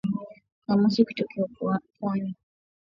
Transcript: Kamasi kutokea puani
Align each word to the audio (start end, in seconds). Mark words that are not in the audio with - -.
Kamasi 0.65 1.05
kutokea 1.05 1.45
puani 1.99 2.35